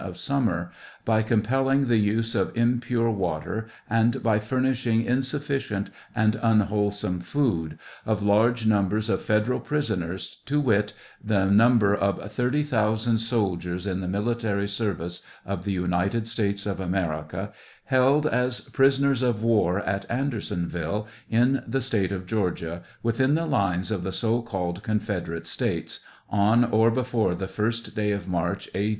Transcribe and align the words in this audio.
of 0.03 0.17
summer, 0.17 0.71
bycompelling 1.05 1.87
the 1.87 1.97
use 1.99 2.33
of 2.33 2.57
impure 2.57 3.11
water 3.11 3.67
and 3.87 4.23
by 4.23 4.39
furnish 4.39 4.87
ing 4.87 5.03
insufficient 5.03 5.91
and 6.15 6.39
unwholesome 6.41 7.19
food, 7.19 7.77
of 8.03 8.23
large 8.23 8.65
numbers 8.65 9.11
of 9.11 9.21
federal 9.21 9.59
prisoners, 9.59 10.39
to 10.43 10.59
wit, 10.59 10.91
the 11.23 11.45
number 11.45 11.95
of 11.95 12.31
thirty 12.31 12.63
thousand, 12.63 13.19
soldiers 13.19 13.85
in 13.85 13.99
the 13.99 14.07
military 14.07 14.67
service 14.67 15.21
of 15.45 15.65
the 15.65 15.71
United 15.71 16.27
States 16.27 16.65
of 16.65 16.79
America, 16.79 17.51
held 17.85 18.25
as 18.25 18.61
prisoners 18.71 19.21
of 19.21 19.43
war 19.43 19.81
at 19.81 20.09
Andersonville, 20.09 21.07
in 21.29 21.61
the 21.67 21.79
State 21.79 22.11
of 22.11 22.25
Georgia, 22.25 22.81
within 23.03 23.35
the 23.35 23.45
lines 23.45 23.91
of 23.91 24.01
the 24.01 24.11
so 24.11 24.41
called 24.41 24.81
Confederate 24.81 25.45
States, 25.45 25.99
on 26.27 26.63
or 26.63 26.89
before 26.89 27.35
the 27.35 27.47
first 27.47 27.95
day 27.95 28.11
of 28.11 28.27
March, 28.27 28.67
A. 28.73 28.89